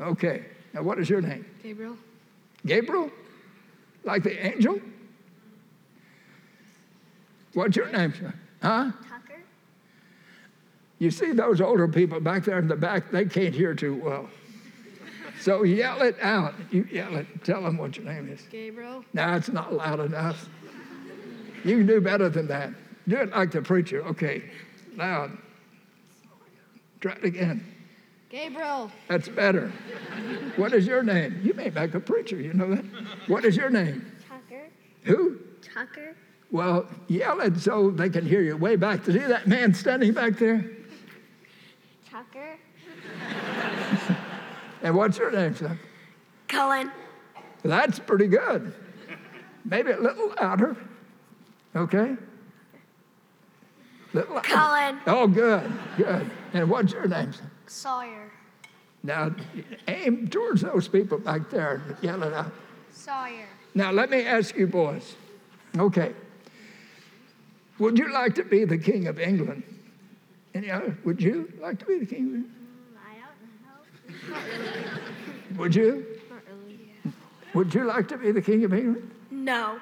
[0.00, 1.44] Okay, now what is your name?
[1.62, 1.96] Gabriel.
[2.64, 3.10] Gabriel?
[4.04, 4.80] Like the angel?
[7.54, 8.34] What's your name, sir?
[8.62, 8.90] Huh?
[9.08, 9.40] Tucker?
[10.98, 14.28] You see those older people back there in the back, they can't hear too well.
[15.38, 16.54] So yell it out.
[16.70, 17.26] You yell it.
[17.44, 18.40] Tell them what your name is.
[18.50, 19.04] Gabriel?
[19.12, 20.48] No, it's not loud enough.
[21.64, 22.70] You can do better than that.
[23.08, 24.02] Do it like the preacher.
[24.06, 24.42] Okay,
[24.96, 25.36] loud.
[27.00, 27.72] Try it again.
[28.28, 28.90] Gabriel?
[29.08, 29.72] That's better.
[30.56, 31.40] What is your name?
[31.42, 32.84] You may make a preacher, you know that?
[33.28, 34.10] What is your name?
[34.28, 34.64] Tucker?
[35.04, 35.38] Who?
[35.62, 36.16] Tucker?
[36.50, 39.04] Well, yell it so they can hear you way back.
[39.04, 40.64] See that man standing back there?
[42.10, 42.58] Tucker?
[44.82, 45.80] And what's your name, son?
[46.46, 46.92] Cullen?
[47.64, 48.72] That's pretty good.
[49.64, 50.76] Maybe a little louder.
[51.76, 52.16] Okay?
[54.42, 54.98] Cullen?
[55.06, 56.30] Oh, good, good.
[56.54, 57.32] And what's your name?
[57.66, 58.32] Sawyer?
[59.02, 59.34] Now,
[59.86, 62.50] aim towards those people back there yelling out.
[62.92, 63.46] Sawyer?
[63.74, 65.16] Now, let me ask you, boys.
[65.76, 66.14] Okay.
[67.78, 69.62] Would you like to be the King of England?
[70.54, 70.96] Any other?
[71.04, 72.54] Would you like to be the King of England?
[72.94, 74.44] Mm, I don't
[75.52, 75.58] know.
[75.60, 76.06] Would you?
[76.30, 76.78] Not really.
[77.52, 79.10] Would you like to be the King of England?
[79.30, 79.78] No.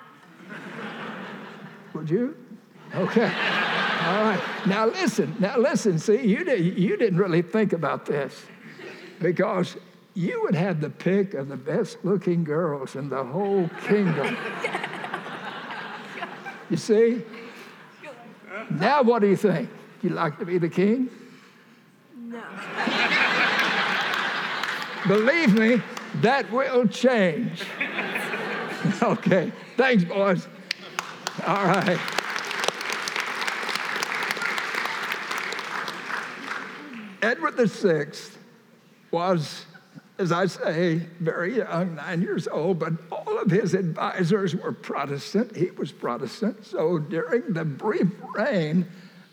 [2.10, 2.36] You?
[2.94, 3.24] Okay.
[3.24, 4.40] All right.
[4.66, 5.34] Now listen.
[5.38, 5.98] Now listen.
[5.98, 8.44] See, you did, you didn't really think about this
[9.20, 9.76] because
[10.14, 14.36] you would have the pick of the best-looking girls in the whole kingdom.
[16.70, 17.22] You see?
[18.70, 19.68] Now what do you think?
[20.02, 21.10] You like to be the king?
[22.16, 22.42] No.
[25.06, 25.82] Believe me,
[26.22, 27.64] that will change.
[29.02, 29.52] okay.
[29.76, 30.48] Thanks, boys.
[31.46, 32.00] All right.
[37.20, 38.06] Edward VI
[39.10, 39.66] was,
[40.18, 45.54] as I say, very young, nine years old, but all of his advisors were Protestant.
[45.54, 46.64] He was Protestant.
[46.64, 48.86] So during the brief reign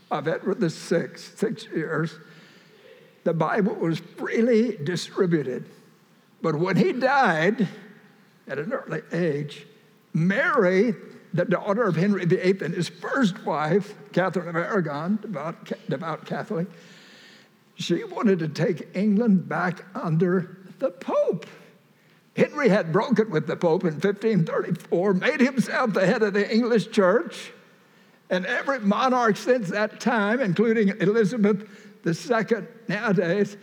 [0.10, 2.14] of Edward VI, six years,
[3.24, 5.66] the Bible was freely distributed.
[6.42, 7.70] But when he died
[8.50, 9.66] at an early age,
[10.14, 10.94] Mary,
[11.34, 16.68] the daughter of Henry VIII and his first wife, Catherine of Aragon, devout, devout Catholic,
[17.76, 21.46] she wanted to take England back under the Pope.
[22.36, 26.92] Henry had broken with the Pope in 1534, made himself the head of the English
[26.92, 27.52] church,
[28.30, 31.68] and every monarch since that time, including Elizabeth
[32.06, 32.58] II
[32.88, 33.58] nowadays,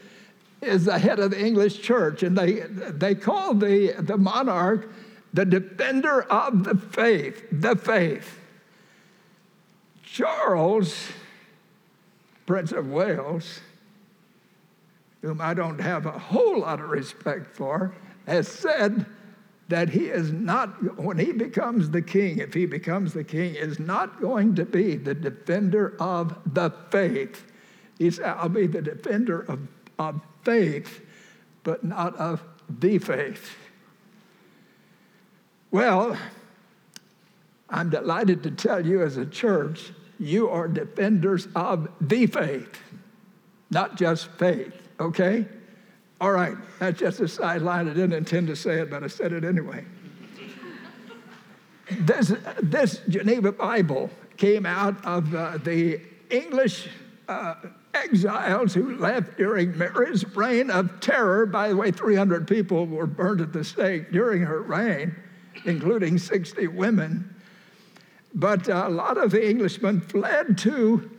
[0.61, 2.23] is the head of the English church.
[2.23, 4.91] And they, they call the, the monarch
[5.33, 8.39] the defender of the faith, the faith.
[10.03, 11.09] Charles,
[12.47, 13.61] Prince of Wales,
[15.23, 17.95] whom I don't have a whole lot of respect for,
[18.27, 19.07] has said
[19.69, 23.79] that he is not, when he becomes the king, if he becomes the king, is
[23.79, 27.53] not going to be the defender of the faith.
[27.99, 29.61] He said, I'll be the defender of,
[29.99, 31.05] of faith,
[31.65, 32.43] but not of
[32.81, 33.57] the faith.
[35.71, 36.17] Well,
[37.69, 42.81] I'm delighted to tell you as a church, you are defenders of the faith,
[43.71, 45.47] not just faith, okay?
[46.21, 47.89] All right, that's just a sideline.
[47.89, 49.85] I didn't intend to say it, but I said it anyway.
[52.01, 56.01] this, this Geneva Bible came out of uh, the
[56.31, 56.89] English
[57.29, 57.55] uh,
[57.95, 61.47] exiles who left during Mary's reign of terror.
[61.47, 65.15] By the way, 300 people were burned at the stake during her reign,
[65.65, 67.35] including 60 women.
[68.35, 71.11] But uh, a lot of the Englishmen fled to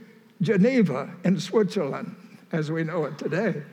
[0.42, 2.16] Geneva in Switzerland,
[2.52, 3.64] as we know it today.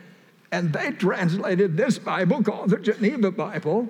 [0.52, 3.88] And they translated this Bible called the Geneva Bible.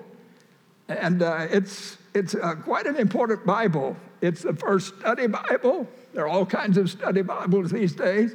[0.88, 3.96] And uh, it's, it's uh, quite an important Bible.
[4.20, 5.86] It's the first study Bible.
[6.12, 8.34] There are all kinds of study Bibles these days.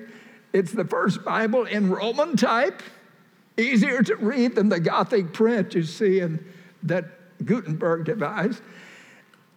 [0.54, 2.82] It's the first Bible in Roman type,
[3.58, 6.46] easier to read than the Gothic print you see in
[6.84, 7.06] that
[7.46, 8.62] Gutenberg devised.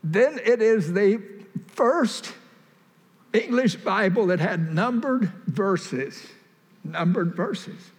[0.03, 1.20] Then it is the
[1.68, 2.32] first
[3.32, 6.26] English Bible that had numbered verses.
[6.85, 7.91] Numbered verses.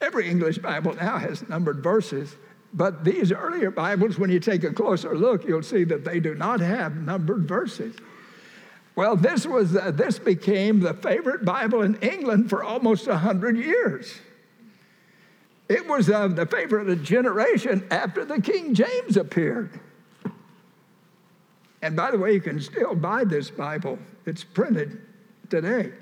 [0.00, 2.34] Every English Bible now has numbered verses,
[2.74, 6.34] but these earlier Bibles, when you take a closer look, you'll see that they do
[6.34, 7.94] not have numbered verses.
[8.94, 14.14] Well, this, was, uh, this became the favorite Bible in England for almost 100 years.
[15.72, 19.80] It was uh, the favorite of the generation after the King James appeared.
[21.80, 25.00] And by the way, you can still buy this Bible, it's printed
[25.48, 25.92] today.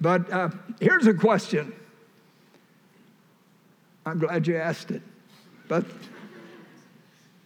[0.00, 1.72] But uh, here's a question.
[4.04, 5.02] I'm glad you asked it.
[5.68, 5.84] But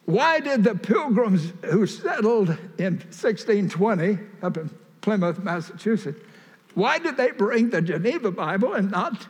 [0.07, 2.49] why did the pilgrims who settled
[2.79, 4.71] in 1620 up in
[5.03, 6.19] Plymouth, Massachusetts.
[6.75, 9.27] Why did they bring the Geneva Bible and not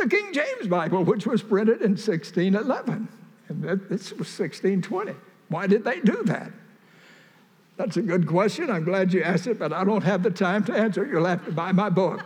[0.00, 3.08] the King James Bible, which was printed in 1611?
[3.48, 5.14] And this was 1620.
[5.48, 6.50] Why did they do that?
[7.76, 8.70] That's a good question.
[8.70, 11.06] I'm glad you asked it, but I don't have the time to answer.
[11.06, 12.20] You'll have to buy my book.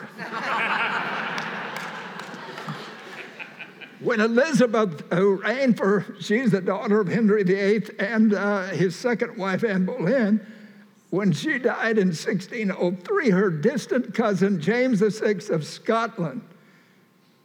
[4.01, 9.37] when Elizabeth, who reigned for, she's the daughter of Henry VIII and uh, his second
[9.37, 10.45] wife, Anne Boleyn,
[11.11, 16.43] when she died in 1603, her distant cousin, James VI of Scotland,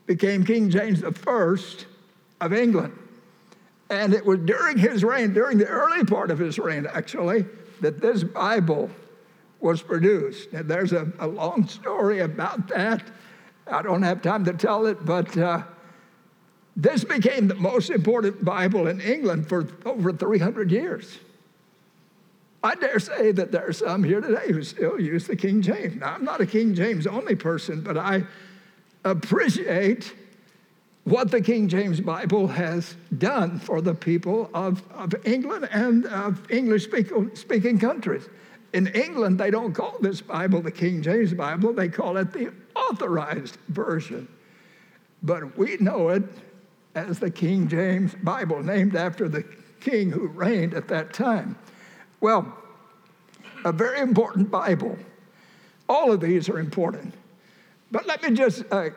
[0.10, 1.56] became King James I
[2.42, 2.98] of England.
[3.92, 7.46] And it was during his reign, during the early part of his reign, actually,
[7.82, 8.90] that this Bible
[9.60, 10.52] was produced.
[10.52, 13.04] And there's a, a long story about that.
[13.68, 15.62] I don't have time to tell it, but uh,
[16.76, 21.20] this became the most important Bible in England for over 300 years.
[22.64, 25.98] I dare say that there are some here today who still use the King James.
[25.98, 28.24] Now, I'm not a King James only person, but I
[29.04, 30.14] appreciate
[31.04, 36.50] what the King James Bible has done for the people of, of England and of
[36.52, 36.88] English
[37.34, 38.28] speaking countries.
[38.74, 42.54] In England, they don't call this Bible the King James Bible, they call it the
[42.76, 44.28] Authorized Version.
[45.24, 46.24] But we know it
[46.96, 49.44] as the King James Bible, named after the
[49.80, 51.58] king who reigned at that time.
[52.22, 52.56] Well,
[53.66, 54.98] a very important Bible.
[55.88, 57.14] All of these are important.
[57.92, 58.90] But let me just uh,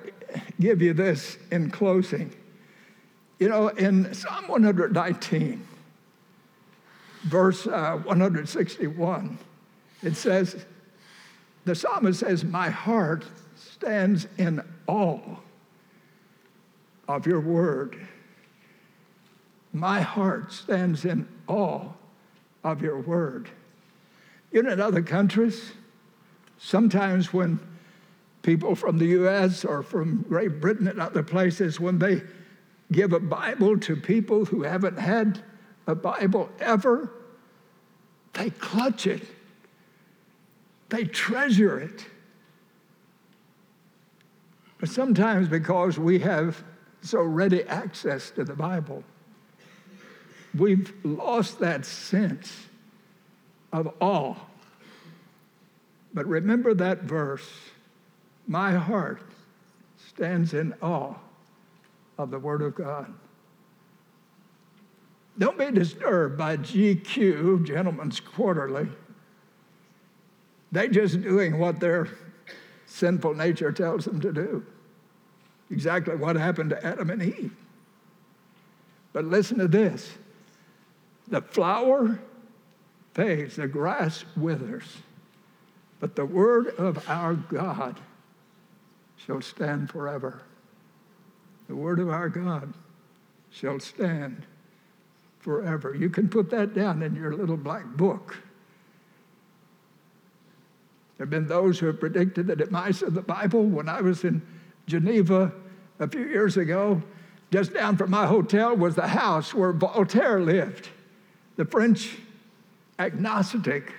[0.61, 2.33] give you this in closing.
[3.39, 5.67] You know, in Psalm 119,
[7.25, 9.39] verse uh, 161,
[10.03, 10.65] it says,
[11.65, 13.25] the psalmist says, My heart
[13.57, 15.37] stands in awe
[17.09, 18.07] of your word.
[19.73, 21.89] My heart stands in awe
[22.63, 23.49] of your word.
[24.51, 25.73] You know, in other countries,
[26.59, 27.59] sometimes when
[28.43, 32.23] people from the US or from Great Britain and other places, when they
[32.91, 35.43] give a Bible to people who haven't had
[35.87, 37.11] a Bible ever,
[38.35, 39.23] they clutch it,
[40.89, 42.07] they treasure it.
[44.79, 46.63] But sometimes because we have
[47.03, 49.05] so ready access to the Bible,
[50.57, 52.67] we've lost that sense
[53.73, 54.35] of awe.
[56.13, 57.49] But remember that verse
[58.47, 59.23] my heart
[60.09, 61.15] stands in awe
[62.19, 63.13] of the Word of God.
[65.39, 68.89] Don't be disturbed by GQ, Gentlemen's Quarterly.
[70.71, 72.09] They're just doing what their
[72.87, 74.65] sinful nature tells them to do.
[75.71, 77.57] Exactly what happened to Adam and Eve.
[79.13, 80.13] But listen to this
[81.29, 82.19] the flower
[83.15, 84.99] fades, the grass withers,
[86.01, 87.99] but the word of our God
[89.27, 90.43] shall stand forever.
[91.69, 92.75] The word of our God
[93.51, 94.47] shall stand
[95.39, 95.95] forever.
[95.95, 98.37] You can put that down in your little black book.
[101.17, 103.65] There have been those who have predicted the demise of the Bible.
[103.65, 104.43] When I was in
[104.87, 105.53] Geneva
[106.01, 107.03] a few years ago,
[107.53, 110.89] just down from my hotel was the house where Voltaire lived,
[111.57, 112.17] the French
[112.99, 113.93] agnostic.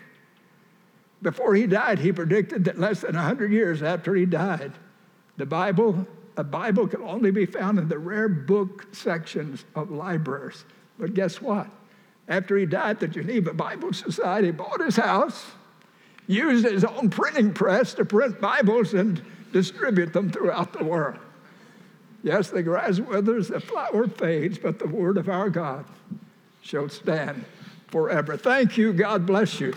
[1.21, 4.73] Before he died, he predicted that less than 100 years after he died,
[5.37, 6.07] the Bible,
[6.37, 10.65] a Bible could only be found in the rare book sections of libraries.
[10.99, 11.67] But guess what?
[12.27, 15.45] After he died, the Geneva Bible Society bought his house,
[16.27, 19.21] used his own printing press to print Bibles and
[19.51, 21.19] distribute them throughout the world.
[22.23, 25.85] Yes, the grass withers, the flower fades, but the word of our God
[26.61, 27.43] shall stand
[27.87, 28.37] forever.
[28.37, 28.93] Thank you.
[28.93, 29.73] God bless you.